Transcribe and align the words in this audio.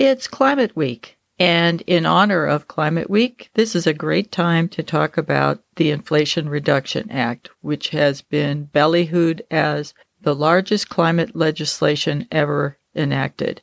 It's 0.00 0.28
Climate 0.28 0.76
Week. 0.76 1.18
And 1.40 1.80
in 1.80 2.06
honor 2.06 2.46
of 2.46 2.68
Climate 2.68 3.10
Week, 3.10 3.50
this 3.54 3.74
is 3.74 3.84
a 3.84 3.92
great 3.92 4.30
time 4.30 4.68
to 4.68 4.84
talk 4.84 5.18
about 5.18 5.60
the 5.74 5.90
Inflation 5.90 6.48
Reduction 6.48 7.10
Act, 7.10 7.50
which 7.62 7.88
has 7.88 8.22
been 8.22 8.68
ballyhooed 8.72 9.40
as 9.50 9.94
the 10.20 10.36
largest 10.36 10.88
climate 10.88 11.34
legislation 11.34 12.28
ever 12.30 12.78
enacted. 12.94 13.60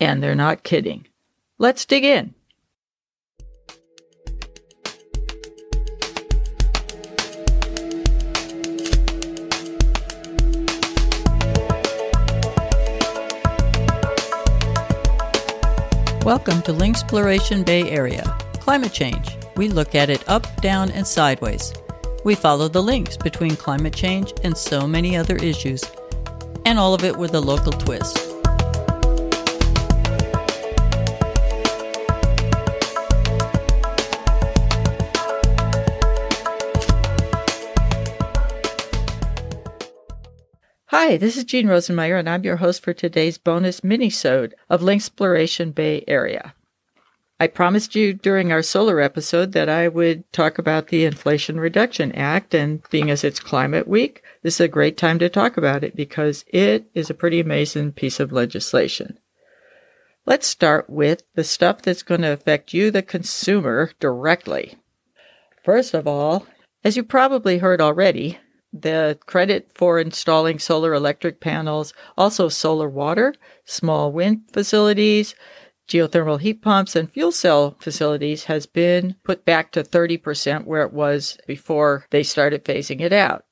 And 0.00 0.20
they're 0.20 0.34
not 0.34 0.64
kidding. 0.64 1.06
Let's 1.56 1.84
dig 1.84 2.02
in. 2.02 2.34
Welcome 16.30 16.62
to 16.62 16.72
Linksploration 16.72 17.66
Bay 17.66 17.90
Area. 17.90 18.22
Climate 18.60 18.92
change. 18.92 19.36
We 19.56 19.68
look 19.68 19.96
at 19.96 20.10
it 20.10 20.22
up, 20.28 20.46
down, 20.62 20.92
and 20.92 21.04
sideways. 21.04 21.72
We 22.22 22.36
follow 22.36 22.68
the 22.68 22.80
links 22.80 23.16
between 23.16 23.56
climate 23.56 23.92
change 23.92 24.32
and 24.44 24.56
so 24.56 24.86
many 24.86 25.16
other 25.16 25.34
issues, 25.34 25.82
and 26.64 26.78
all 26.78 26.94
of 26.94 27.02
it 27.02 27.16
with 27.16 27.34
a 27.34 27.40
local 27.40 27.72
twist. 27.72 28.29
Hi, 41.02 41.16
this 41.16 41.38
is 41.38 41.44
Jeanne 41.44 41.66
Rosenmeyer, 41.66 42.18
and 42.18 42.28
I'm 42.28 42.44
your 42.44 42.56
host 42.56 42.82
for 42.82 42.92
today's 42.92 43.38
bonus 43.38 43.82
mini-sode 43.82 44.54
of 44.68 44.82
Linksploration 44.82 45.74
Bay 45.74 46.04
Area. 46.06 46.54
I 47.40 47.46
promised 47.46 47.94
you 47.94 48.12
during 48.12 48.52
our 48.52 48.60
solar 48.60 49.00
episode 49.00 49.52
that 49.52 49.70
I 49.70 49.88
would 49.88 50.30
talk 50.30 50.58
about 50.58 50.88
the 50.88 51.06
Inflation 51.06 51.58
Reduction 51.58 52.12
Act, 52.12 52.54
and 52.54 52.82
being 52.90 53.10
as 53.10 53.24
it's 53.24 53.40
climate 53.40 53.88
week, 53.88 54.22
this 54.42 54.56
is 54.56 54.60
a 54.60 54.68
great 54.68 54.98
time 54.98 55.18
to 55.20 55.30
talk 55.30 55.56
about 55.56 55.82
it 55.84 55.96
because 55.96 56.44
it 56.48 56.90
is 56.92 57.08
a 57.08 57.14
pretty 57.14 57.40
amazing 57.40 57.92
piece 57.92 58.20
of 58.20 58.30
legislation. 58.30 59.18
Let's 60.26 60.46
start 60.46 60.90
with 60.90 61.22
the 61.34 61.44
stuff 61.44 61.80
that's 61.80 62.02
going 62.02 62.20
to 62.20 62.32
affect 62.32 62.74
you, 62.74 62.90
the 62.90 63.00
consumer, 63.00 63.92
directly. 64.00 64.76
First 65.64 65.94
of 65.94 66.06
all, 66.06 66.46
as 66.84 66.98
you 66.98 67.04
probably 67.04 67.56
heard 67.56 67.80
already, 67.80 68.38
the 68.72 69.18
credit 69.26 69.70
for 69.74 69.98
installing 69.98 70.58
solar 70.58 70.94
electric 70.94 71.40
panels, 71.40 71.92
also 72.16 72.48
solar 72.48 72.88
water, 72.88 73.34
small 73.64 74.12
wind 74.12 74.42
facilities, 74.52 75.34
geothermal 75.88 76.40
heat 76.40 76.62
pumps, 76.62 76.94
and 76.94 77.10
fuel 77.10 77.32
cell 77.32 77.76
facilities 77.80 78.44
has 78.44 78.66
been 78.66 79.16
put 79.24 79.44
back 79.44 79.72
to 79.72 79.82
30% 79.82 80.64
where 80.64 80.82
it 80.82 80.92
was 80.92 81.36
before 81.46 82.06
they 82.10 82.22
started 82.22 82.64
phasing 82.64 83.00
it 83.00 83.12
out. 83.12 83.44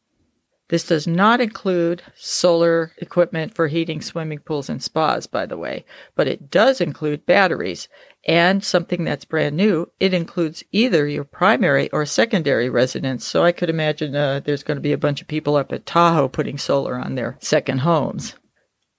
This 0.69 0.87
does 0.87 1.07
not 1.07 1.41
include 1.41 2.03
solar 2.15 2.93
equipment 2.99 3.55
for 3.55 3.69
heating 3.69 4.03
swimming 4.03 4.41
pools 4.41 4.69
and 4.69 4.83
spas, 4.83 5.27
by 5.27 5.47
the 5.47 5.57
way, 5.57 5.87
but 6.15 6.29
it 6.29 6.51
does 6.51 6.81
include 6.81 7.25
batteries. 7.25 7.89
And 8.27 8.63
something 8.63 9.05
that's 9.05 9.25
brand 9.25 9.57
new, 9.57 9.91
it 9.99 10.13
includes 10.13 10.63
either 10.71 11.09
your 11.09 11.25
primary 11.25 11.91
or 11.91 12.05
secondary 12.05 12.69
residence. 12.69 13.27
So 13.27 13.45
I 13.45 13.53
could 13.53 13.71
imagine 13.71 14.15
uh, 14.15 14.41
there's 14.45 14.63
going 14.63 14.77
to 14.77 14.83
be 14.83 14.93
a 14.93 14.99
bunch 14.99 15.23
of 15.23 15.29
people 15.29 15.57
up 15.57 15.73
at 15.73 15.87
Tahoe 15.87 16.29
putting 16.29 16.59
solar 16.59 16.97
on 16.97 17.15
their 17.15 17.39
second 17.41 17.79
homes. 17.79 18.35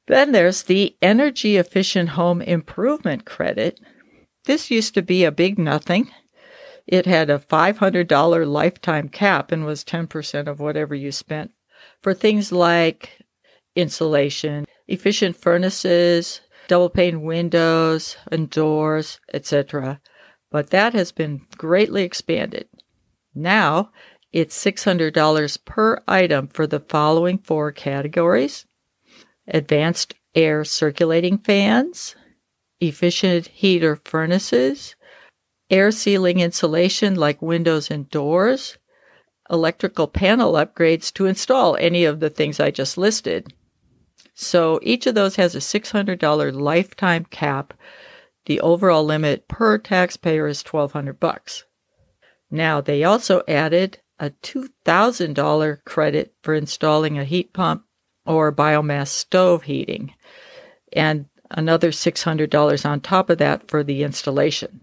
Then 0.07 0.31
there's 0.31 0.63
the 0.63 0.97
Energy 1.03 1.57
Efficient 1.57 2.09
Home 2.09 2.41
Improvement 2.41 3.25
Credit. 3.25 3.79
This 4.45 4.71
used 4.71 4.95
to 4.95 5.03
be 5.03 5.23
a 5.23 5.31
big 5.31 5.59
nothing. 5.59 6.09
It 6.87 7.05
had 7.05 7.29
a 7.29 7.37
$500 7.37 8.47
lifetime 8.47 9.09
cap 9.09 9.51
and 9.51 9.63
was 9.63 9.83
10% 9.83 10.47
of 10.47 10.59
whatever 10.59 10.95
you 10.95 11.11
spent 11.11 11.51
for 12.01 12.13
things 12.13 12.51
like 12.51 13.19
insulation, 13.75 14.65
efficient 14.87 15.35
furnaces, 15.35 16.41
double 16.67 16.89
pane 16.89 17.21
windows 17.21 18.17
and 18.31 18.49
doors, 18.49 19.19
etc. 19.33 20.01
But 20.51 20.69
that 20.71 20.93
has 20.93 21.11
been 21.11 21.41
greatly 21.57 22.03
expanded. 22.03 22.67
Now 23.35 23.91
it's 24.31 24.63
$600 24.63 25.65
per 25.65 26.01
item 26.07 26.47
for 26.47 26.67
the 26.67 26.79
following 26.79 27.37
four 27.39 27.71
categories 27.71 28.65
advanced 29.47 30.13
air 30.35 30.63
circulating 30.63 31.37
fans, 31.37 32.15
efficient 32.79 33.47
heater 33.47 33.99
furnaces, 34.05 34.95
air 35.69 35.91
sealing 35.91 36.39
insulation 36.39 37.15
like 37.15 37.41
windows 37.41 37.89
and 37.91 38.09
doors, 38.09 38.77
electrical 39.49 40.07
panel 40.07 40.53
upgrades 40.53 41.13
to 41.13 41.25
install 41.25 41.75
any 41.77 42.05
of 42.05 42.19
the 42.19 42.29
things 42.29 42.59
I 42.59 42.71
just 42.71 42.97
listed. 42.97 43.53
So 44.33 44.79
each 44.83 45.05
of 45.07 45.15
those 45.15 45.35
has 45.35 45.55
a 45.55 45.59
$600 45.59 46.53
lifetime 46.53 47.25
cap. 47.25 47.73
The 48.45 48.61
overall 48.61 49.03
limit 49.03 49.47
per 49.47 49.77
taxpayer 49.77 50.47
is 50.47 50.63
1200 50.63 51.19
bucks. 51.19 51.65
Now 52.49 52.81
they 52.81 53.03
also 53.03 53.41
added 53.47 53.99
a 54.19 54.31
$2,000 54.31 55.83
credit 55.85 56.33
for 56.41 56.53
installing 56.53 57.17
a 57.17 57.25
heat 57.25 57.53
pump 57.53 57.83
or 58.25 58.51
biomass 58.51 59.07
stove 59.07 59.63
heating 59.63 60.13
and 60.93 61.25
another 61.51 61.91
$600 61.91 62.89
on 62.89 63.01
top 63.01 63.29
of 63.29 63.37
that 63.39 63.67
for 63.67 63.83
the 63.83 64.03
installation. 64.03 64.81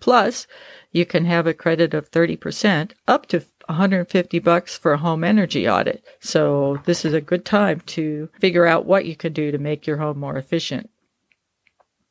Plus, 0.00 0.46
you 0.92 1.04
can 1.06 1.24
have 1.24 1.46
a 1.46 1.54
credit 1.54 1.94
of 1.94 2.10
30% 2.10 2.92
up 3.08 3.26
to 3.26 3.44
150 3.66 4.38
bucks 4.40 4.76
for 4.76 4.92
a 4.92 4.98
home 4.98 5.24
energy 5.24 5.68
audit. 5.68 6.04
So 6.20 6.80
this 6.84 7.04
is 7.04 7.14
a 7.14 7.20
good 7.20 7.44
time 7.44 7.80
to 7.86 8.28
figure 8.40 8.66
out 8.66 8.86
what 8.86 9.06
you 9.06 9.16
can 9.16 9.32
do 9.32 9.50
to 9.50 9.58
make 9.58 9.86
your 9.86 9.98
home 9.98 10.18
more 10.18 10.36
efficient. 10.36 10.90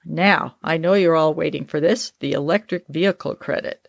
Now, 0.06 0.56
I 0.64 0.78
know 0.78 0.94
you're 0.94 1.16
all 1.16 1.34
waiting 1.34 1.66
for 1.66 1.80
this, 1.80 2.12
the 2.20 2.34
electric 2.34 2.86
vehicle 2.88 3.36
credit. 3.36 3.88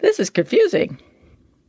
This 0.00 0.18
is 0.18 0.30
confusing. 0.30 0.98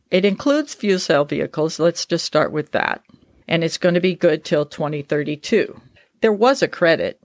It 0.09 0.25
includes 0.25 0.73
fuel 0.73 0.99
cell 0.99 1.25
vehicles. 1.25 1.79
Let's 1.79 2.05
just 2.05 2.25
start 2.25 2.51
with 2.51 2.71
that. 2.71 3.03
And 3.47 3.63
it's 3.63 3.77
going 3.77 3.95
to 3.95 4.01
be 4.01 4.15
good 4.15 4.43
till 4.43 4.65
2032. 4.65 5.79
There 6.21 6.33
was 6.33 6.63
a 6.63 6.67
credit 6.67 7.19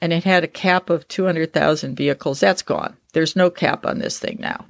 and 0.00 0.12
it 0.12 0.24
had 0.24 0.44
a 0.44 0.48
cap 0.48 0.90
of 0.90 1.08
200,000 1.08 1.96
vehicles. 1.96 2.40
That's 2.40 2.62
gone. 2.62 2.96
There's 3.12 3.36
no 3.36 3.50
cap 3.50 3.86
on 3.86 3.98
this 3.98 4.18
thing 4.18 4.38
now. 4.40 4.66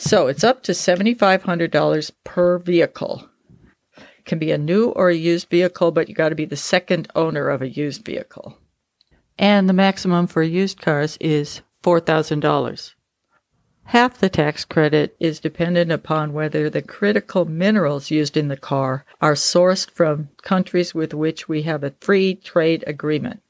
So 0.00 0.28
it's 0.28 0.44
up 0.44 0.62
to 0.62 0.72
$7,500 0.72 2.12
per 2.22 2.58
vehicle. 2.58 3.28
It 3.96 4.24
can 4.26 4.38
be 4.38 4.52
a 4.52 4.56
new 4.56 4.90
or 4.90 5.08
a 5.08 5.14
used 5.14 5.48
vehicle, 5.48 5.90
but 5.90 6.08
you 6.08 6.14
got 6.14 6.28
to 6.28 6.36
be 6.36 6.44
the 6.44 6.54
second 6.54 7.08
owner 7.16 7.48
of 7.48 7.62
a 7.62 7.68
used 7.68 8.04
vehicle. 8.04 8.56
And 9.36 9.68
the 9.68 9.72
maximum 9.72 10.28
for 10.28 10.44
used 10.44 10.80
cars 10.80 11.18
is 11.20 11.62
$4,000. 11.82 12.94
Half 13.86 14.18
the 14.18 14.28
tax 14.28 14.64
credit 14.64 15.16
is 15.18 15.40
dependent 15.40 15.90
upon 15.90 16.32
whether 16.32 16.70
the 16.70 16.80
critical 16.80 17.44
minerals 17.44 18.08
used 18.08 18.36
in 18.36 18.46
the 18.46 18.56
car 18.56 19.04
are 19.20 19.34
sourced 19.34 19.90
from 19.90 20.28
countries 20.42 20.94
with 20.94 21.12
which 21.12 21.48
we 21.48 21.62
have 21.62 21.82
a 21.82 21.94
free 22.00 22.36
trade 22.36 22.84
agreement. 22.86 23.42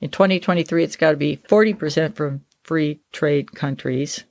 In 0.00 0.08
2023, 0.08 0.82
it's 0.82 0.96
got 0.96 1.10
to 1.10 1.18
be 1.18 1.36
40% 1.36 2.14
from 2.14 2.46
free 2.62 3.00
trade 3.12 3.52
countries 3.52 4.24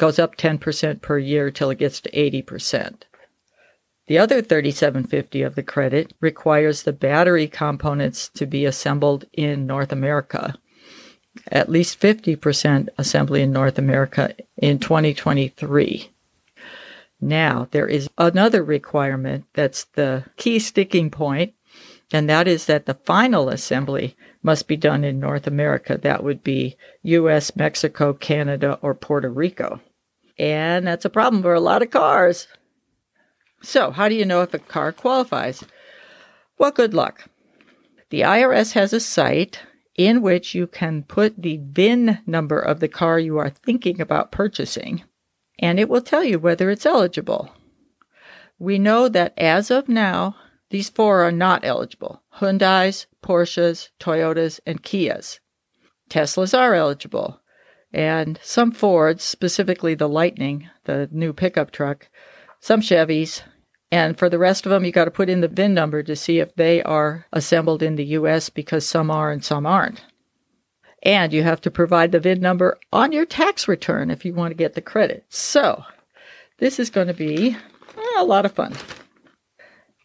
goes 0.00 0.18
up 0.18 0.34
10% 0.34 1.02
per 1.02 1.18
year 1.18 1.50
till 1.50 1.68
it 1.68 1.78
gets 1.78 2.00
to 2.00 2.10
80%. 2.10 3.02
The 4.06 4.18
other 4.18 4.40
3750 4.40 5.42
of 5.42 5.54
the 5.54 5.62
credit 5.62 6.14
requires 6.20 6.82
the 6.82 6.92
battery 6.92 7.46
components 7.46 8.30
to 8.30 8.46
be 8.46 8.64
assembled 8.64 9.26
in 9.34 9.66
North 9.66 9.92
America. 9.92 10.56
At 11.52 11.68
least 11.68 12.00
50% 12.00 12.88
assembly 12.96 13.42
in 13.42 13.52
North 13.52 13.78
America 13.78 14.34
in 14.56 14.78
2023. 14.78 16.10
Now, 17.20 17.68
there 17.70 17.86
is 17.86 18.08
another 18.16 18.64
requirement 18.64 19.44
that's 19.52 19.84
the 19.84 20.24
key 20.38 20.58
sticking 20.58 21.10
point, 21.10 21.52
and 22.10 22.28
that 22.28 22.48
is 22.48 22.64
that 22.64 22.86
the 22.86 22.94
final 22.94 23.50
assembly 23.50 24.16
must 24.42 24.66
be 24.66 24.76
done 24.76 25.04
in 25.04 25.20
North 25.20 25.46
America. 25.46 25.98
That 25.98 26.24
would 26.24 26.42
be 26.42 26.76
US, 27.02 27.54
Mexico, 27.54 28.14
Canada, 28.14 28.78
or 28.80 28.94
Puerto 28.94 29.28
Rico. 29.28 29.80
And 30.40 30.86
that's 30.86 31.04
a 31.04 31.10
problem 31.10 31.42
for 31.42 31.52
a 31.52 31.60
lot 31.60 31.82
of 31.82 31.90
cars. 31.90 32.48
So, 33.62 33.90
how 33.90 34.08
do 34.08 34.14
you 34.14 34.24
know 34.24 34.40
if 34.40 34.54
a 34.54 34.58
car 34.58 34.90
qualifies? 34.90 35.62
Well, 36.56 36.70
good 36.70 36.94
luck. 36.94 37.28
The 38.08 38.22
IRS 38.22 38.72
has 38.72 38.94
a 38.94 39.00
site 39.00 39.60
in 39.96 40.22
which 40.22 40.54
you 40.54 40.66
can 40.66 41.02
put 41.02 41.42
the 41.42 41.60
VIN 41.62 42.20
number 42.26 42.58
of 42.58 42.80
the 42.80 42.88
car 42.88 43.18
you 43.18 43.36
are 43.36 43.50
thinking 43.50 44.00
about 44.00 44.32
purchasing, 44.32 45.04
and 45.58 45.78
it 45.78 45.90
will 45.90 46.00
tell 46.00 46.24
you 46.24 46.38
whether 46.38 46.70
it's 46.70 46.86
eligible. 46.86 47.52
We 48.58 48.78
know 48.78 49.10
that 49.10 49.34
as 49.36 49.70
of 49.70 49.90
now, 49.90 50.36
these 50.70 50.88
four 50.88 51.20
are 51.22 51.32
not 51.32 51.66
eligible 51.66 52.22
Hyundais, 52.36 53.04
Porsches, 53.22 53.90
Toyotas, 54.00 54.58
and 54.64 54.82
Kias. 54.82 55.38
Teslas 56.08 56.58
are 56.58 56.74
eligible. 56.74 57.39
And 57.92 58.38
some 58.42 58.70
Fords, 58.70 59.24
specifically 59.24 59.94
the 59.94 60.08
Lightning, 60.08 60.68
the 60.84 61.08
new 61.10 61.32
pickup 61.32 61.70
truck, 61.70 62.08
some 62.60 62.80
Chevys, 62.80 63.42
and 63.92 64.16
for 64.16 64.28
the 64.28 64.38
rest 64.38 64.64
of 64.64 64.70
them, 64.70 64.84
you 64.84 64.92
got 64.92 65.06
to 65.06 65.10
put 65.10 65.28
in 65.28 65.40
the 65.40 65.48
VIN 65.48 65.74
number 65.74 66.02
to 66.02 66.14
see 66.14 66.38
if 66.38 66.54
they 66.54 66.82
are 66.82 67.26
assembled 67.32 67.82
in 67.82 67.96
the 67.96 68.04
US 68.06 68.48
because 68.48 68.86
some 68.86 69.10
are 69.10 69.32
and 69.32 69.44
some 69.44 69.66
aren't. 69.66 70.02
And 71.02 71.32
you 71.32 71.42
have 71.42 71.60
to 71.62 71.70
provide 71.70 72.12
the 72.12 72.20
VIN 72.20 72.40
number 72.40 72.78
on 72.92 73.10
your 73.10 73.26
tax 73.26 73.66
return 73.66 74.10
if 74.10 74.24
you 74.24 74.34
want 74.34 74.52
to 74.52 74.56
get 74.56 74.74
the 74.74 74.80
credit. 74.80 75.24
So 75.28 75.84
this 76.58 76.78
is 76.78 76.90
going 76.90 77.08
to 77.08 77.14
be 77.14 77.56
eh, 77.96 78.18
a 78.18 78.24
lot 78.24 78.44
of 78.44 78.52
fun. 78.52 78.74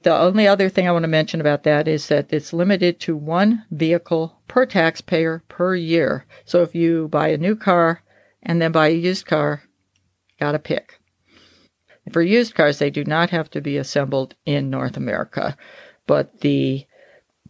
The 0.02 0.16
only 0.16 0.48
other 0.48 0.70
thing 0.70 0.88
I 0.88 0.92
want 0.92 1.04
to 1.04 1.10
mention 1.10 1.42
about 1.42 1.64
that 1.64 1.88
is 1.88 2.08
that 2.08 2.32
it's 2.32 2.54
limited 2.54 3.00
to 3.02 3.16
one 3.16 3.66
vehicle 3.72 4.40
per 4.56 4.66
taxpayer 4.66 5.44
per 5.50 5.76
year. 5.76 6.26
So 6.46 6.62
if 6.62 6.74
you 6.74 7.10
buy 7.10 7.28
a 7.28 7.38
new 7.38 7.58
car 7.58 8.02
and 8.42 8.62
then 8.62 8.72
buy 8.72 8.88
a 8.88 8.92
used 8.92 9.26
car, 9.26 9.64
got 10.40 10.54
to 10.54 10.60
pick. 10.60 10.98
For 12.14 12.22
used 12.22 12.56
cars, 12.56 12.80
they 12.80 12.90
do 12.90 13.04
not 13.04 13.32
have 13.32 13.50
to 13.50 13.60
be 13.60 13.76
assembled 13.76 14.34
in 14.46 14.70
North 14.70 14.96
America, 14.96 15.58
but 16.08 16.40
the 16.40 16.86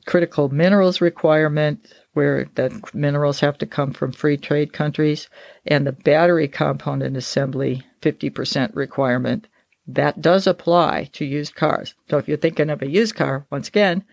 critical 0.08 0.50
minerals 0.50 1.00
requirement, 1.00 1.94
where 2.14 2.48
the 2.56 2.82
minerals 2.92 3.40
have 3.42 3.60
to 3.60 3.68
come 3.68 3.94
from 3.94 4.12
free 4.12 4.38
trade 4.38 4.74
countries, 4.74 5.30
and 5.64 5.86
the 5.86 5.92
battery 5.92 6.48
component 6.48 7.16
assembly 7.16 7.86
50% 8.02 8.76
requirement, 8.76 9.48
that 9.86 10.24
does 10.24 10.48
apply 10.48 11.12
to 11.14 11.24
used 11.24 11.54
cars. 11.54 11.94
So 12.10 12.18
if 12.18 12.28
you're 12.28 12.38
thinking 12.38 12.72
of 12.72 12.82
a 12.82 12.90
used 12.90 13.14
car, 13.14 13.46
once 13.52 13.68
again, 13.68 14.06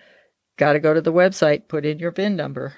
got 0.59 0.75
to 0.75 0.79
go 0.79 0.93
to 0.93 1.01
the 1.01 1.13
website, 1.13 1.69
put 1.69 1.87
in 1.87 1.99
your 1.99 2.11
VIN 2.11 2.37
number, 2.37 2.75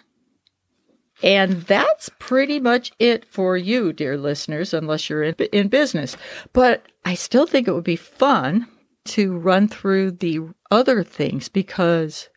and 1.22 1.62
that's 1.62 2.10
pretty 2.18 2.60
much 2.60 2.92
it 2.98 3.24
for 3.24 3.56
you, 3.56 3.92
dear 3.92 4.16
listeners, 4.16 4.74
unless 4.74 5.08
you're 5.08 5.22
in, 5.22 5.34
in 5.52 5.68
business. 5.68 6.16
But 6.52 6.86
I 7.04 7.14
still 7.14 7.46
think 7.46 7.68
it 7.68 7.72
would 7.74 7.84
be 7.84 7.96
fun 7.96 8.66
to 9.06 9.36
run 9.36 9.68
through 9.68 10.12
the 10.12 10.40
other 10.70 11.04
things 11.04 11.48
because 11.48 12.28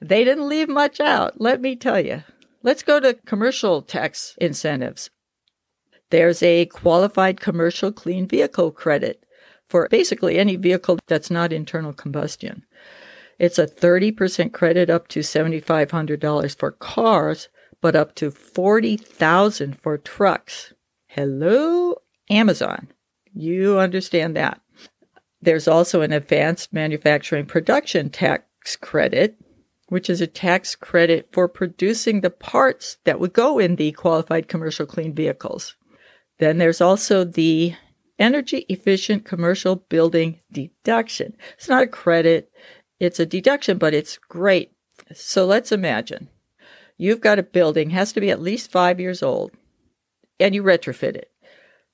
they 0.00 0.24
didn't 0.24 0.48
leave 0.48 0.68
much 0.68 1.00
out, 1.00 1.40
let 1.40 1.60
me 1.60 1.76
tell 1.76 2.00
you. 2.00 2.24
Let's 2.62 2.82
go 2.82 3.00
to 3.00 3.14
commercial 3.14 3.82
tax 3.82 4.34
incentives. 4.40 5.10
There's 6.10 6.42
a 6.42 6.66
qualified 6.66 7.40
commercial 7.40 7.92
clean 7.92 8.26
vehicle 8.26 8.72
credit 8.72 9.24
for 9.68 9.86
basically 9.88 10.38
any 10.38 10.56
vehicle 10.56 10.98
that's 11.06 11.30
not 11.30 11.52
internal 11.52 11.92
combustion. 11.92 12.64
It's 13.38 13.58
a 13.58 13.66
30% 13.66 14.52
credit 14.52 14.90
up 14.90 15.06
to 15.08 15.20
$7,500 15.20 16.58
for 16.58 16.72
cars 16.72 17.48
but 17.80 17.96
up 17.96 18.14
to 18.16 18.30
40,000 18.30 19.78
for 19.78 19.98
trucks. 19.98 20.72
Hello, 21.06 21.96
Amazon. 22.30 22.88
You 23.32 23.78
understand 23.78 24.36
that. 24.36 24.60
There's 25.40 25.68
also 25.68 26.00
an 26.00 26.12
advanced 26.12 26.72
manufacturing 26.72 27.46
production 27.46 28.10
tax 28.10 28.76
credit, 28.76 29.36
which 29.88 30.10
is 30.10 30.20
a 30.20 30.26
tax 30.26 30.74
credit 30.74 31.28
for 31.32 31.48
producing 31.48 32.20
the 32.20 32.30
parts 32.30 32.98
that 33.04 33.20
would 33.20 33.32
go 33.32 33.58
in 33.58 33.76
the 33.76 33.92
qualified 33.92 34.48
commercial 34.48 34.86
clean 34.86 35.14
vehicles. 35.14 35.76
Then 36.38 36.58
there's 36.58 36.80
also 36.80 37.24
the 37.24 37.74
energy 38.18 38.66
efficient 38.68 39.24
commercial 39.24 39.76
building 39.76 40.40
deduction. 40.50 41.36
It's 41.56 41.68
not 41.68 41.84
a 41.84 41.86
credit, 41.88 42.50
it's 42.98 43.20
a 43.20 43.26
deduction, 43.26 43.78
but 43.78 43.94
it's 43.94 44.18
great. 44.18 44.72
So 45.14 45.46
let's 45.46 45.70
imagine 45.70 46.28
You've 46.98 47.20
got 47.20 47.38
a 47.38 47.44
building, 47.44 47.90
has 47.90 48.12
to 48.12 48.20
be 48.20 48.30
at 48.30 48.42
least 48.42 48.72
five 48.72 48.98
years 48.98 49.22
old, 49.22 49.52
and 50.38 50.54
you 50.54 50.62
retrofit 50.62 51.14
it. 51.14 51.30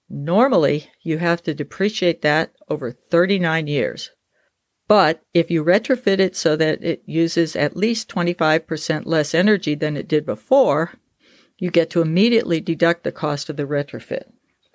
Normally, 0.09 0.91
you 1.03 1.19
have 1.19 1.43
to 1.45 1.55
depreciate 1.55 2.23
that 2.23 2.53
over 2.69 2.91
39 2.91 3.67
years. 3.67 4.11
But 4.89 5.23
if 5.33 5.51
you 5.51 5.65
retrofit 5.65 6.19
it 6.19 6.37
so 6.37 6.57
that 6.57 6.83
it 6.83 7.03
uses 7.07 7.55
at 7.55 7.77
least 7.77 8.09
25% 8.09 9.07
less 9.07 9.35
energy 9.35 9.75
than 9.75 9.97
it 9.97 10.09
did 10.09 10.27
before, 10.27 10.93
you 11.59 11.71
get 11.71 11.91
to 11.91 12.03
immediately 12.03 12.61
deduct 12.61 13.05
the 13.05 13.13
cost 13.13 13.49
of 13.49 13.57
the 13.57 13.67
retrofit. 13.67 14.25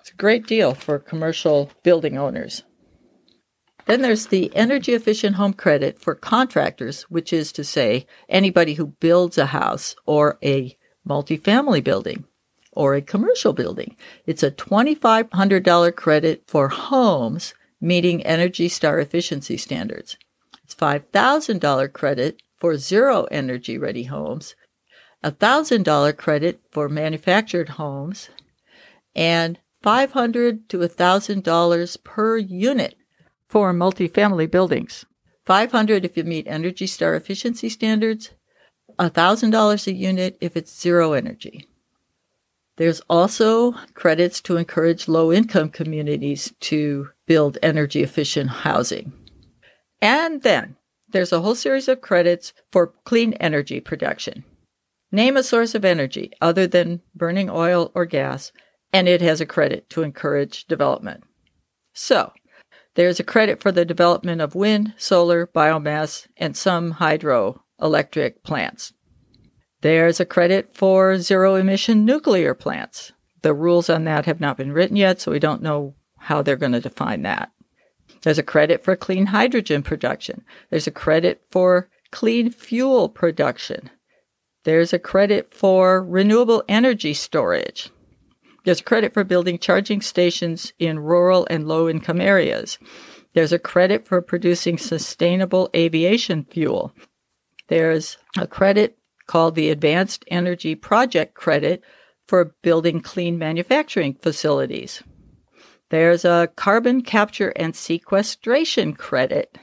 It's 0.00 0.10
a 0.10 0.16
great 0.16 0.46
deal 0.46 0.74
for 0.74 0.98
commercial 0.98 1.70
building 1.82 2.16
owners. 2.16 2.62
Then 3.86 4.02
there's 4.02 4.26
the 4.26 4.54
energy 4.54 4.92
efficient 4.92 5.36
home 5.36 5.54
credit 5.54 6.00
for 6.00 6.14
contractors, 6.14 7.02
which 7.04 7.32
is 7.32 7.52
to 7.52 7.64
say 7.64 8.06
anybody 8.28 8.74
who 8.74 8.86
builds 8.86 9.38
a 9.38 9.46
house 9.46 9.96
or 10.06 10.38
a 10.42 10.76
multifamily 11.08 11.82
building 11.82 12.24
or 12.72 12.94
a 12.94 13.02
commercial 13.02 13.52
building. 13.52 13.96
It's 14.26 14.42
a 14.42 14.50
$2,500 14.50 15.96
credit 15.96 16.44
for 16.46 16.68
homes 16.68 17.54
meeting 17.80 18.22
Energy 18.24 18.68
Star 18.68 19.00
efficiency 19.00 19.56
standards. 19.56 20.16
It's 20.64 20.74
$5,000 20.74 21.92
credit 21.92 22.42
for 22.58 22.76
zero 22.76 23.24
energy 23.30 23.78
ready 23.78 24.04
homes, 24.04 24.54
a 25.22 25.32
$1,000 25.32 26.16
credit 26.16 26.60
for 26.70 26.88
manufactured 26.88 27.70
homes, 27.70 28.28
and 29.16 29.58
500 29.82 30.68
to 30.68 30.78
$1,000 30.78 32.04
per 32.04 32.36
unit 32.36 32.94
for 33.50 33.74
multifamily 33.74 34.48
buildings. 34.48 35.04
500 35.44 36.04
if 36.04 36.16
you 36.16 36.22
meet 36.22 36.46
Energy 36.46 36.86
Star 36.86 37.16
efficiency 37.16 37.68
standards, 37.68 38.30
$1,000 39.00 39.86
a 39.86 39.92
unit 39.92 40.38
if 40.40 40.56
it's 40.56 40.80
zero 40.80 41.14
energy. 41.14 41.66
There's 42.76 43.00
also 43.10 43.72
credits 43.94 44.40
to 44.42 44.56
encourage 44.56 45.08
low 45.08 45.32
income 45.32 45.70
communities 45.70 46.52
to 46.60 47.10
build 47.26 47.58
energy 47.60 48.02
efficient 48.04 48.50
housing. 48.50 49.12
And 50.00 50.42
then 50.42 50.76
there's 51.10 51.32
a 51.32 51.40
whole 51.40 51.56
series 51.56 51.88
of 51.88 52.00
credits 52.00 52.52
for 52.70 52.94
clean 53.04 53.32
energy 53.34 53.80
production. 53.80 54.44
Name 55.10 55.36
a 55.36 55.42
source 55.42 55.74
of 55.74 55.84
energy 55.84 56.30
other 56.40 56.68
than 56.68 57.02
burning 57.16 57.50
oil 57.50 57.90
or 57.94 58.06
gas, 58.06 58.52
and 58.92 59.08
it 59.08 59.20
has 59.20 59.40
a 59.40 59.46
credit 59.46 59.90
to 59.90 60.04
encourage 60.04 60.66
development. 60.66 61.24
So, 61.92 62.32
there's 62.94 63.20
a 63.20 63.24
credit 63.24 63.60
for 63.60 63.70
the 63.70 63.84
development 63.84 64.40
of 64.40 64.54
wind, 64.54 64.94
solar, 64.96 65.46
biomass, 65.46 66.26
and 66.36 66.56
some 66.56 66.94
hydroelectric 66.94 68.42
plants. 68.42 68.92
There's 69.82 70.20
a 70.20 70.26
credit 70.26 70.74
for 70.74 71.18
zero 71.18 71.54
emission 71.54 72.04
nuclear 72.04 72.54
plants. 72.54 73.12
The 73.42 73.54
rules 73.54 73.88
on 73.88 74.04
that 74.04 74.26
have 74.26 74.40
not 74.40 74.56
been 74.56 74.72
written 74.72 74.96
yet, 74.96 75.20
so 75.20 75.30
we 75.30 75.38
don't 75.38 75.62
know 75.62 75.94
how 76.18 76.42
they're 76.42 76.56
going 76.56 76.72
to 76.72 76.80
define 76.80 77.22
that. 77.22 77.50
There's 78.22 78.38
a 78.38 78.42
credit 78.42 78.84
for 78.84 78.96
clean 78.96 79.26
hydrogen 79.26 79.82
production. 79.82 80.44
There's 80.68 80.86
a 80.86 80.90
credit 80.90 81.42
for 81.50 81.88
clean 82.10 82.50
fuel 82.50 83.08
production. 83.08 83.88
There's 84.64 84.92
a 84.92 84.98
credit 84.98 85.54
for 85.54 86.04
renewable 86.04 86.62
energy 86.68 87.14
storage. 87.14 87.90
There's 88.64 88.80
credit 88.80 89.14
for 89.14 89.24
building 89.24 89.58
charging 89.58 90.00
stations 90.00 90.72
in 90.78 90.98
rural 90.98 91.46
and 91.50 91.66
low 91.66 91.88
income 91.88 92.20
areas. 92.20 92.78
There's 93.32 93.52
a 93.52 93.58
credit 93.58 94.06
for 94.06 94.20
producing 94.20 94.76
sustainable 94.78 95.70
aviation 95.74 96.44
fuel. 96.44 96.92
There's 97.68 98.18
a 98.36 98.46
credit 98.46 98.98
called 99.26 99.54
the 99.54 99.70
Advanced 99.70 100.24
Energy 100.28 100.74
Project 100.74 101.34
Credit 101.34 101.82
for 102.26 102.56
building 102.62 103.00
clean 103.00 103.38
manufacturing 103.38 104.14
facilities. 104.14 105.02
There's 105.90 106.24
a 106.24 106.50
carbon 106.56 107.02
capture 107.02 107.50
and 107.56 107.74
sequestration 107.74 108.94
credit. 108.94 109.58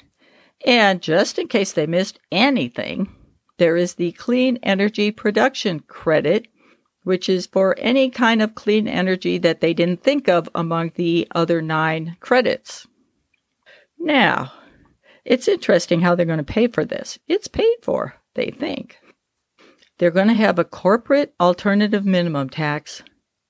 And 0.65 1.01
just 1.01 1.37
in 1.37 1.47
case 1.47 1.73
they 1.73 1.85
missed 1.85 2.19
anything, 2.31 3.13
there 3.57 3.77
is 3.77 3.95
the 3.95 4.11
Clean 4.13 4.57
Energy 4.63 5.11
Production 5.11 5.81
Credit 5.81 6.47
which 7.07 7.29
is 7.29 7.47
for 7.47 7.73
any 7.79 8.09
kind 8.09 8.41
of 8.41 8.53
clean 8.53 8.85
energy 8.85 9.37
that 9.37 9.61
they 9.61 9.73
didn't 9.73 10.03
think 10.03 10.27
of 10.27 10.49
among 10.53 10.91
the 10.95 11.25
other 11.33 11.61
nine 11.61 12.17
credits. 12.19 12.85
Now, 13.97 14.51
it's 15.23 15.47
interesting 15.47 16.01
how 16.01 16.15
they're 16.15 16.25
going 16.25 16.37
to 16.37 16.43
pay 16.43 16.67
for 16.67 16.83
this. 16.83 17.17
It's 17.25 17.47
paid 17.47 17.77
for, 17.81 18.15
they 18.35 18.51
think. 18.51 18.97
They're 19.97 20.11
going 20.11 20.27
to 20.27 20.33
have 20.33 20.59
a 20.59 20.65
corporate 20.65 21.33
alternative 21.39 22.05
minimum 22.05 22.49
tax, 22.49 23.03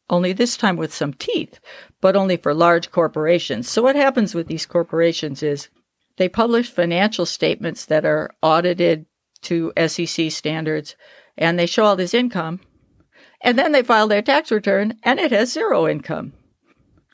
only 0.07 0.33
this 0.33 0.55
time 0.55 0.77
with 0.77 0.93
some 0.93 1.13
teeth, 1.13 1.59
but 1.99 2.15
only 2.15 2.37
for 2.37 2.53
large 2.53 2.91
corporations. 2.91 3.67
So, 3.67 3.81
what 3.81 3.95
happens 3.95 4.35
with 4.35 4.45
these 4.45 4.67
corporations 4.67 5.41
is 5.41 5.69
they 6.17 6.29
publish 6.29 6.69
financial 6.69 7.25
statements 7.25 7.85
that 7.85 8.05
are 8.05 8.29
audited 8.43 9.07
to 9.41 9.73
SEC 9.87 10.31
standards 10.31 10.95
and 11.35 11.57
they 11.57 11.65
show 11.65 11.85
all 11.85 11.95
this 11.95 12.13
income 12.13 12.59
and 13.41 13.57
then 13.57 13.71
they 13.71 13.83
file 13.83 14.07
their 14.07 14.21
tax 14.21 14.51
return 14.51 14.97
and 15.03 15.19
it 15.19 15.31
has 15.31 15.51
zero 15.53 15.87
income. 15.87 16.33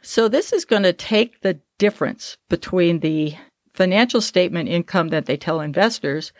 So 0.01 0.27
this 0.27 0.51
is 0.51 0.65
going 0.65 0.83
to 0.83 0.93
take 0.93 1.41
the 1.41 1.59
difference 1.77 2.37
between 2.49 2.99
the 2.99 3.35
financial 3.73 4.21
statement 4.21 4.69
income 4.69 5.09
that 5.09 5.25
they 5.25 5.37
tell 5.37 5.61
investors 5.61 6.31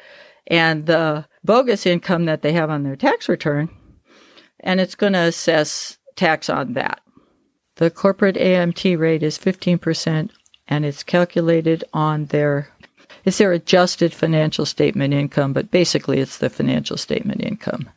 and 0.47 0.85
the 0.85 1.25
bogus 1.43 1.85
income 1.85 2.25
that 2.25 2.41
they 2.41 2.53
have 2.53 2.69
on 2.69 2.83
their 2.83 2.95
tax 2.95 3.29
return. 3.29 3.69
and 4.59 4.79
it's 4.79 4.95
going 4.95 5.13
to 5.13 5.19
assess 5.19 5.97
tax 6.15 6.49
on 6.49 6.73
that. 6.73 7.01
The 7.75 7.91
corporate 7.91 8.35
AMT 8.35 8.97
rate 8.97 9.23
is 9.23 9.37
15% 9.37 10.29
and 10.67 10.85
it's 10.85 11.03
calculated 11.03 11.83
on 11.93 12.25
their 12.27 12.69
it's 13.25 13.37
their 13.37 13.53
adjusted 13.53 14.13
financial 14.13 14.65
statement 14.65 15.13
income, 15.13 15.53
but 15.53 15.71
basically 15.71 16.19
it's 16.19 16.37
the 16.37 16.49
financial 16.49 16.97
statement 16.97 17.41
income. 17.41 17.89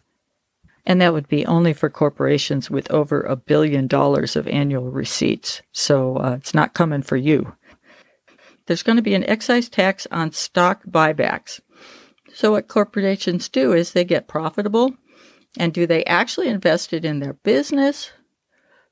And 0.86 1.00
that 1.00 1.12
would 1.12 1.26
be 1.26 1.44
only 1.44 1.72
for 1.72 1.90
corporations 1.90 2.70
with 2.70 2.90
over 2.92 3.20
a 3.20 3.34
billion 3.34 3.88
dollars 3.88 4.36
of 4.36 4.46
annual 4.46 4.90
receipts. 4.90 5.60
So 5.72 6.16
uh, 6.16 6.36
it's 6.38 6.54
not 6.54 6.74
coming 6.74 7.02
for 7.02 7.16
you. 7.16 7.56
There's 8.66 8.84
going 8.84 8.96
to 8.96 9.02
be 9.02 9.14
an 9.14 9.28
excise 9.28 9.68
tax 9.68 10.06
on 10.12 10.32
stock 10.32 10.84
buybacks. 10.88 11.60
So 12.32 12.52
what 12.52 12.68
corporations 12.68 13.48
do 13.48 13.72
is 13.72 13.92
they 13.92 14.04
get 14.04 14.28
profitable. 14.28 14.94
And 15.58 15.72
do 15.72 15.86
they 15.86 16.04
actually 16.04 16.48
invest 16.48 16.92
it 16.92 17.04
in 17.04 17.18
their 17.18 17.32
business? 17.32 18.12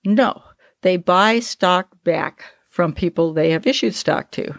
No. 0.05 0.43
They 0.83 0.97
buy 0.97 1.41
stock 1.41 1.89
back 2.05 2.45
from 2.69 2.93
people 2.93 3.33
they 3.33 3.51
have 3.51 3.67
issued 3.67 3.95
stock 3.95 4.31
to. 4.33 4.59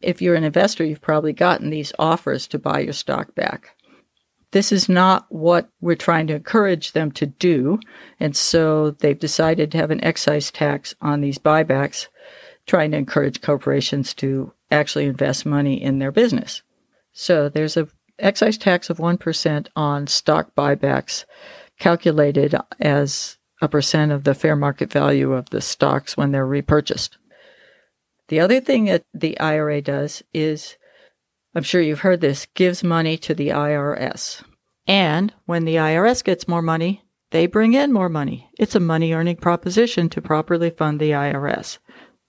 If 0.00 0.20
you're 0.20 0.34
an 0.34 0.44
investor, 0.44 0.84
you've 0.84 1.00
probably 1.00 1.32
gotten 1.32 1.70
these 1.70 1.92
offers 1.98 2.46
to 2.48 2.58
buy 2.58 2.80
your 2.80 2.92
stock 2.92 3.34
back. 3.34 3.73
This 4.54 4.70
is 4.70 4.88
not 4.88 5.26
what 5.30 5.68
we're 5.80 5.96
trying 5.96 6.28
to 6.28 6.36
encourage 6.36 6.92
them 6.92 7.10
to 7.12 7.26
do. 7.26 7.80
And 8.20 8.36
so 8.36 8.92
they've 8.92 9.18
decided 9.18 9.72
to 9.72 9.78
have 9.78 9.90
an 9.90 10.02
excise 10.04 10.52
tax 10.52 10.94
on 11.00 11.20
these 11.20 11.38
buybacks, 11.38 12.06
trying 12.64 12.92
to 12.92 12.96
encourage 12.96 13.40
corporations 13.40 14.14
to 14.14 14.52
actually 14.70 15.06
invest 15.06 15.44
money 15.44 15.82
in 15.82 15.98
their 15.98 16.12
business. 16.12 16.62
So 17.12 17.48
there's 17.48 17.76
a 17.76 17.88
excise 18.20 18.56
tax 18.56 18.88
of 18.90 18.98
1% 18.98 19.66
on 19.74 20.06
stock 20.06 20.54
buybacks 20.54 21.24
calculated 21.80 22.54
as 22.78 23.38
a 23.60 23.68
percent 23.68 24.12
of 24.12 24.22
the 24.22 24.36
fair 24.36 24.54
market 24.54 24.92
value 24.92 25.32
of 25.32 25.50
the 25.50 25.60
stocks 25.60 26.16
when 26.16 26.30
they're 26.30 26.46
repurchased. 26.46 27.18
The 28.28 28.38
other 28.38 28.60
thing 28.60 28.84
that 28.84 29.02
the 29.12 29.36
IRA 29.40 29.82
does 29.82 30.22
is, 30.32 30.76
I'm 31.54 31.62
sure 31.62 31.80
you've 31.80 32.00
heard 32.00 32.20
this, 32.20 32.46
gives 32.54 32.82
money 32.82 33.16
to 33.18 33.34
the 33.34 33.48
IRS. 33.48 34.42
And 34.86 35.32
when 35.46 35.64
the 35.64 35.76
IRS 35.76 36.24
gets 36.24 36.48
more 36.48 36.62
money, 36.62 37.04
they 37.30 37.46
bring 37.46 37.74
in 37.74 37.92
more 37.92 38.08
money. 38.08 38.50
It's 38.58 38.74
a 38.74 38.80
money 38.80 39.12
earning 39.12 39.36
proposition 39.36 40.08
to 40.10 40.20
properly 40.20 40.70
fund 40.70 41.00
the 41.00 41.10
IRS. 41.10 41.78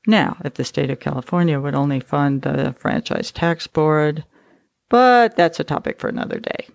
Now, 0.08 0.38
if 0.46 0.54
the 0.54 0.64
state 0.64 0.90
of 0.90 1.00
California 1.00 1.60
would 1.60 1.76
only 1.76 2.00
fund 2.00 2.44
the 2.44 2.76
franchise 2.78 3.32
tax 3.32 3.68
board, 3.68 4.26
but 4.90 5.36
that's 5.36 5.60
a 5.60 5.64
topic 5.64 6.00
for 6.00 6.08
another 6.08 6.40
day. 6.40 6.68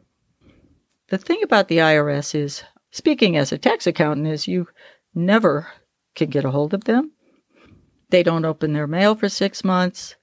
The 1.08 1.18
thing 1.18 1.42
about 1.42 1.68
the 1.68 1.78
IRS 1.78 2.34
is 2.34 2.64
speaking 2.90 3.36
as 3.36 3.52
a 3.52 3.58
tax 3.58 3.86
accountant 3.86 4.26
is 4.26 4.48
you 4.48 4.68
never 5.14 5.68
can 6.14 6.30
get 6.30 6.44
a 6.44 6.50
hold 6.50 6.74
of 6.74 6.84
them. 6.84 7.12
They 8.10 8.22
don't 8.22 8.44
open 8.44 8.72
their 8.72 8.88
mail 8.88 9.14
for 9.14 9.28
six 9.28 9.62
months. 9.64 10.16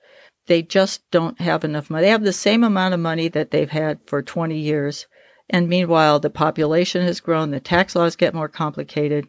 They 0.47 0.61
just 0.61 1.09
don't 1.11 1.39
have 1.39 1.63
enough 1.63 1.89
money. 1.89 2.05
They 2.05 2.11
have 2.11 2.23
the 2.23 2.33
same 2.33 2.63
amount 2.63 2.93
of 2.93 2.99
money 2.99 3.27
that 3.29 3.51
they've 3.51 3.69
had 3.69 4.01
for 4.01 4.21
20 4.21 4.57
years. 4.57 5.05
And 5.49 5.69
meanwhile, 5.69 6.19
the 6.19 6.29
population 6.29 7.03
has 7.03 7.19
grown. 7.19 7.51
The 7.51 7.59
tax 7.59 7.95
laws 7.95 8.15
get 8.15 8.33
more 8.33 8.49
complicated. 8.49 9.27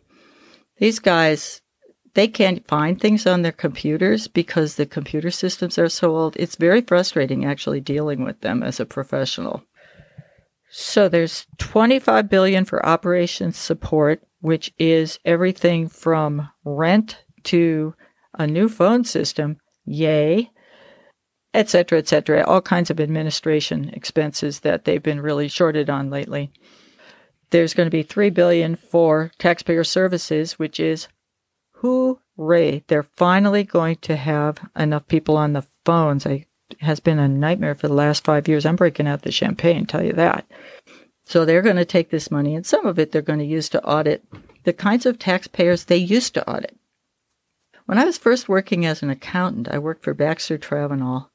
These 0.78 1.00
guys, 1.00 1.60
they 2.14 2.28
can't 2.28 2.66
find 2.66 3.00
things 3.00 3.26
on 3.26 3.42
their 3.42 3.52
computers 3.52 4.28
because 4.28 4.74
the 4.74 4.86
computer 4.86 5.30
systems 5.30 5.78
are 5.78 5.88
so 5.88 6.16
old. 6.16 6.36
It's 6.36 6.56
very 6.56 6.80
frustrating 6.80 7.44
actually 7.44 7.80
dealing 7.80 8.24
with 8.24 8.40
them 8.40 8.62
as 8.62 8.80
a 8.80 8.86
professional. 8.86 9.64
So 10.70 11.08
there's 11.08 11.46
25 11.58 12.28
billion 12.28 12.64
for 12.64 12.84
operations 12.84 13.56
support, 13.56 14.22
which 14.40 14.72
is 14.78 15.18
everything 15.24 15.88
from 15.88 16.48
rent 16.64 17.24
to 17.44 17.94
a 18.34 18.46
new 18.46 18.68
phone 18.68 19.04
system, 19.04 19.58
yay, 19.84 20.50
etc., 21.58 21.98
etc., 21.98 22.44
all 22.44 22.60
kinds 22.60 22.90
of 22.90 23.00
administration 23.00 23.90
expenses 23.92 24.60
that 24.60 24.84
they've 24.84 25.02
been 25.02 25.20
really 25.20 25.48
shorted 25.48 25.90
on 25.90 26.08
lately. 26.10 26.50
There's 27.50 27.74
going 27.74 27.86
to 27.86 27.90
be 27.90 28.02
3 28.02 28.30
billion 28.30 28.76
for 28.76 29.32
taxpayer 29.38 29.84
services, 29.84 30.58
which 30.58 30.78
is 30.78 31.08
hooray. 31.76 32.84
They're 32.86 33.02
finally 33.02 33.64
going 33.64 33.96
to 33.96 34.16
have 34.16 34.68
enough 34.76 35.08
people 35.08 35.36
on 35.36 35.52
the 35.52 35.66
phones. 35.84 36.26
I 36.26 36.46
has 36.80 37.00
been 37.00 37.18
a 37.18 37.28
nightmare 37.28 37.74
for 37.74 37.88
the 37.88 37.94
last 37.94 38.24
five 38.24 38.46
years. 38.46 38.66
I'm 38.66 38.76
breaking 38.76 39.06
out 39.06 39.22
the 39.22 39.32
champagne, 39.32 39.86
tell 39.86 40.04
you 40.04 40.12
that. 40.12 40.46
So 41.24 41.44
they're 41.44 41.62
going 41.62 41.76
to 41.76 41.84
take 41.84 42.10
this 42.10 42.30
money, 42.30 42.54
and 42.54 42.64
some 42.64 42.86
of 42.86 42.98
it 42.98 43.12
they're 43.12 43.22
going 43.22 43.38
to 43.38 43.44
use 43.44 43.68
to 43.70 43.84
audit 43.84 44.24
the 44.64 44.72
kinds 44.72 45.06
of 45.06 45.18
taxpayers 45.18 45.84
they 45.84 45.96
used 45.96 46.34
to 46.34 46.48
audit. 46.48 46.76
When 47.86 47.98
I 47.98 48.04
was 48.04 48.18
first 48.18 48.48
working 48.48 48.84
as 48.84 49.02
an 49.02 49.10
accountant, 49.10 49.68
I 49.68 49.78
worked 49.78 50.04
for 50.04 50.12
Baxter 50.12 50.58
Travenol, 50.58 51.28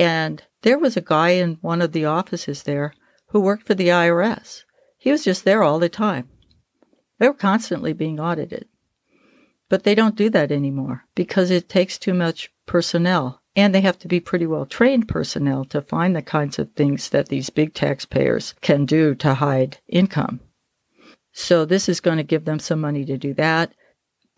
and 0.00 0.42
there 0.62 0.78
was 0.78 0.96
a 0.96 1.02
guy 1.02 1.30
in 1.30 1.58
one 1.60 1.82
of 1.82 1.92
the 1.92 2.06
offices 2.06 2.62
there 2.62 2.94
who 3.28 3.40
worked 3.40 3.66
for 3.66 3.74
the 3.74 3.88
IRS. 3.88 4.64
He 4.96 5.12
was 5.12 5.24
just 5.24 5.44
there 5.44 5.62
all 5.62 5.78
the 5.78 5.90
time. 5.90 6.26
They 7.18 7.28
were 7.28 7.34
constantly 7.34 7.92
being 7.92 8.18
audited. 8.18 8.66
But 9.68 9.84
they 9.84 9.94
don't 9.94 10.16
do 10.16 10.30
that 10.30 10.50
anymore 10.50 11.04
because 11.14 11.50
it 11.50 11.68
takes 11.68 11.98
too 11.98 12.14
much 12.14 12.50
personnel 12.64 13.42
and 13.54 13.74
they 13.74 13.82
have 13.82 13.98
to 13.98 14.08
be 14.08 14.20
pretty 14.20 14.46
well 14.46 14.64
trained 14.64 15.06
personnel 15.06 15.66
to 15.66 15.82
find 15.82 16.16
the 16.16 16.22
kinds 16.22 16.58
of 16.58 16.72
things 16.72 17.10
that 17.10 17.28
these 17.28 17.50
big 17.50 17.74
taxpayers 17.74 18.54
can 18.62 18.86
do 18.86 19.14
to 19.16 19.34
hide 19.34 19.78
income. 19.86 20.40
So 21.32 21.66
this 21.66 21.90
is 21.90 22.00
going 22.00 22.16
to 22.16 22.22
give 22.22 22.46
them 22.46 22.58
some 22.58 22.80
money 22.80 23.04
to 23.04 23.18
do 23.18 23.34
that. 23.34 23.74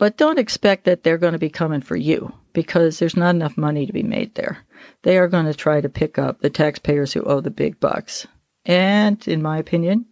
But 0.03 0.17
don't 0.17 0.41
expect 0.41 0.83
that 0.87 1.05
they're 1.05 1.17
going 1.17 1.35
to 1.35 1.39
be 1.39 1.49
coming 1.49 1.81
for 1.81 1.95
you 1.95 2.33
because 2.55 2.99
there's 2.99 3.17
not 3.17 3.37
enough 3.37 3.57
money 3.57 3.87
to 3.87 3.93
be 3.93 4.03
made 4.03 4.35
there. 4.35 4.67
They 5.03 5.17
are 5.17 5.29
going 5.29 5.45
to 5.45 5.55
try 5.55 5.81
to 5.81 5.89
pick 5.89 6.19
up 6.19 6.41
the 6.41 6.51
taxpayers 6.51 7.13
who 7.13 7.23
owe 7.23 7.41
the 7.41 7.53
big 7.53 7.79
bucks. 7.79 8.27
And 8.67 9.25
in 9.29 9.41
my 9.41 9.59
opinion, 9.59 10.07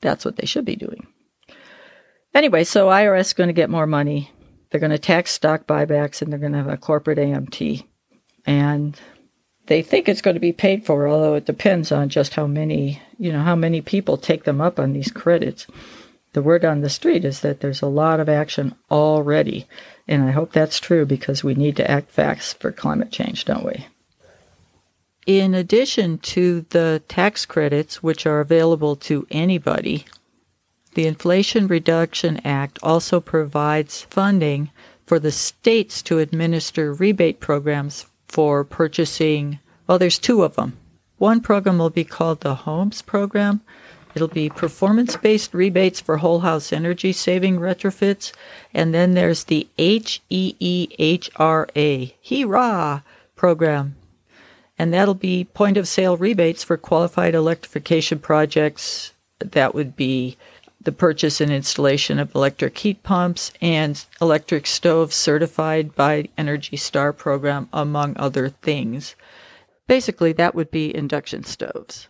that's 0.00 0.24
what 0.24 0.38
they 0.38 0.46
should 0.46 0.64
be 0.64 0.74
doing. 0.74 1.06
Anyway, 2.34 2.64
so 2.64 2.88
IRS 2.88 3.20
is 3.20 3.32
going 3.32 3.46
to 3.46 3.52
get 3.52 3.70
more 3.70 3.86
money. 3.86 4.32
They're 4.70 4.80
going 4.80 4.90
to 4.90 4.98
tax 4.98 5.30
stock 5.30 5.68
buybacks 5.68 6.20
and 6.20 6.32
they're 6.32 6.40
going 6.40 6.50
to 6.50 6.58
have 6.58 6.66
a 6.66 6.76
corporate 6.76 7.18
AMT 7.18 7.84
and 8.44 8.98
they 9.66 9.82
think 9.82 10.08
it's 10.08 10.20
going 10.20 10.34
to 10.34 10.40
be 10.40 10.52
paid 10.52 10.84
for, 10.84 11.06
although 11.06 11.34
it 11.34 11.46
depends 11.46 11.92
on 11.92 12.08
just 12.08 12.34
how 12.34 12.48
many, 12.48 13.00
you 13.20 13.30
know, 13.30 13.42
how 13.42 13.54
many 13.54 13.82
people 13.82 14.16
take 14.16 14.42
them 14.42 14.60
up 14.60 14.80
on 14.80 14.92
these 14.92 15.12
credits. 15.12 15.68
The 16.32 16.42
word 16.42 16.64
on 16.64 16.80
the 16.80 16.88
street 16.88 17.24
is 17.24 17.40
that 17.40 17.60
there's 17.60 17.82
a 17.82 17.86
lot 17.86 18.18
of 18.18 18.28
action 18.28 18.74
already, 18.90 19.66
and 20.08 20.22
I 20.22 20.30
hope 20.30 20.52
that's 20.52 20.80
true 20.80 21.04
because 21.04 21.44
we 21.44 21.54
need 21.54 21.76
to 21.76 21.90
act 21.90 22.10
fast 22.10 22.58
for 22.58 22.72
climate 22.72 23.10
change, 23.10 23.44
don't 23.44 23.64
we? 23.64 23.86
In 25.26 25.54
addition 25.54 26.18
to 26.18 26.62
the 26.70 27.02
tax 27.06 27.44
credits, 27.44 28.02
which 28.02 28.26
are 28.26 28.40
available 28.40 28.96
to 28.96 29.26
anybody, 29.30 30.06
the 30.94 31.06
Inflation 31.06 31.68
Reduction 31.68 32.40
Act 32.44 32.78
also 32.82 33.20
provides 33.20 34.02
funding 34.02 34.70
for 35.06 35.18
the 35.18 35.30
states 35.30 36.02
to 36.02 36.18
administer 36.18 36.92
rebate 36.92 37.40
programs 37.40 38.06
for 38.26 38.64
purchasing, 38.64 39.58
well, 39.86 39.98
there's 39.98 40.18
two 40.18 40.42
of 40.42 40.56
them. 40.56 40.78
One 41.18 41.40
program 41.40 41.78
will 41.78 41.90
be 41.90 42.04
called 42.04 42.40
the 42.40 42.54
HOMES 42.54 43.02
program. 43.02 43.60
It'll 44.14 44.28
be 44.28 44.50
performance 44.50 45.16
based 45.16 45.54
rebates 45.54 46.00
for 46.00 46.18
whole 46.18 46.40
house 46.40 46.72
energy 46.72 47.12
saving 47.12 47.58
retrofits. 47.58 48.32
And 48.74 48.92
then 48.94 49.14
there's 49.14 49.44
the 49.44 49.68
HEEHRA, 49.78 50.12
HERA 52.20 53.04
program. 53.36 53.96
And 54.78 54.92
that'll 54.92 55.14
be 55.14 55.44
point 55.44 55.76
of 55.76 55.88
sale 55.88 56.16
rebates 56.16 56.62
for 56.64 56.76
qualified 56.76 57.34
electrification 57.34 58.18
projects. 58.18 59.12
That 59.38 59.74
would 59.74 59.96
be 59.96 60.36
the 60.80 60.92
purchase 60.92 61.40
and 61.40 61.52
installation 61.52 62.18
of 62.18 62.34
electric 62.34 62.76
heat 62.78 63.02
pumps 63.02 63.52
and 63.60 64.04
electric 64.20 64.66
stoves 64.66 65.14
certified 65.14 65.94
by 65.94 66.28
Energy 66.36 66.76
Star 66.76 67.12
program, 67.12 67.68
among 67.72 68.16
other 68.16 68.48
things. 68.48 69.14
Basically, 69.86 70.32
that 70.32 70.54
would 70.54 70.70
be 70.70 70.94
induction 70.94 71.44
stoves. 71.44 72.08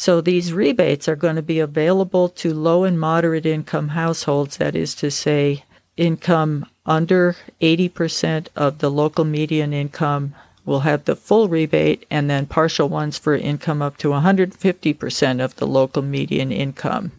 So 0.00 0.22
these 0.22 0.54
rebates 0.54 1.08
are 1.08 1.14
going 1.14 1.36
to 1.36 1.42
be 1.42 1.60
available 1.60 2.30
to 2.30 2.54
low 2.54 2.84
and 2.84 2.98
moderate 2.98 3.44
income 3.44 3.88
households, 3.88 4.56
that 4.56 4.74
is 4.74 4.94
to 4.94 5.10
say, 5.10 5.64
income 5.94 6.64
under 6.86 7.36
80% 7.60 8.48
of 8.56 8.78
the 8.78 8.90
local 8.90 9.26
median 9.26 9.74
income 9.74 10.34
will 10.64 10.80
have 10.80 11.04
the 11.04 11.14
full 11.14 11.48
rebate 11.48 12.06
and 12.10 12.30
then 12.30 12.46
partial 12.46 12.88
ones 12.88 13.18
for 13.18 13.36
income 13.36 13.82
up 13.82 13.98
to 13.98 14.08
150% 14.08 15.44
of 15.44 15.56
the 15.56 15.66
local 15.66 16.00
median 16.00 16.50
income. 16.50 17.12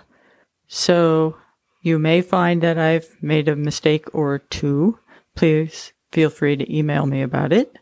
So 0.67 1.35
you 1.81 2.00
may 2.00 2.21
find 2.21 2.63
that 2.63 2.77
I've 2.77 3.15
made 3.21 3.50
a 3.50 3.55
mistake 3.55 4.05
or 4.13 4.39
two. 4.39 4.97
Please 5.35 5.91
feel 6.13 6.29
free 6.29 6.55
to 6.55 6.75
email 6.75 7.05
me 7.05 7.21
about 7.21 7.51
it. 7.51 7.77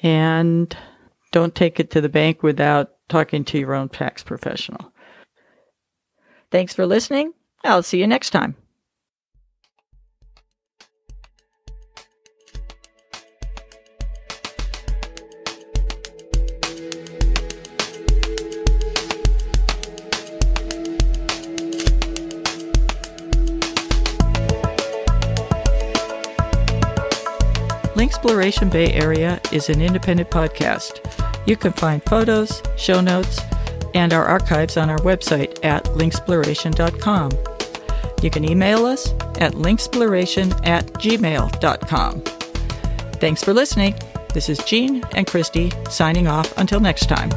And 0.00 0.76
don't 1.30 1.54
take 1.54 1.78
it 1.78 1.90
to 1.92 2.00
the 2.00 2.08
bank 2.08 2.42
without 2.42 2.90
talking 3.08 3.44
to 3.44 3.58
your 3.58 3.74
own 3.74 3.88
tax 3.88 4.22
professional. 4.22 4.92
Thanks 6.50 6.74
for 6.74 6.84
listening. 6.84 7.32
I'll 7.64 7.82
see 7.82 8.00
you 8.00 8.06
next 8.06 8.30
time. 8.30 8.56
Linksploration 28.08 28.72
Bay 28.72 28.90
Area 28.94 29.38
is 29.52 29.68
an 29.68 29.82
independent 29.82 30.30
podcast. 30.30 31.46
You 31.46 31.56
can 31.56 31.74
find 31.74 32.02
photos, 32.04 32.62
show 32.78 33.02
notes, 33.02 33.38
and 33.92 34.14
our 34.14 34.24
archives 34.24 34.78
on 34.78 34.88
our 34.88 34.96
website 35.00 35.62
at 35.62 35.84
linksploration.com. 35.84 37.32
You 38.22 38.30
can 38.30 38.50
email 38.50 38.86
us 38.86 39.12
at 39.38 39.52
linksploration 39.52 40.66
at 40.66 40.86
gmail.com. 40.94 42.20
Thanks 43.20 43.44
for 43.44 43.52
listening. 43.52 43.94
This 44.32 44.48
is 44.48 44.58
Jeanne 44.60 45.04
and 45.12 45.26
Christy 45.26 45.70
signing 45.90 46.28
off 46.28 46.56
until 46.56 46.80
next 46.80 47.10
time. 47.10 47.30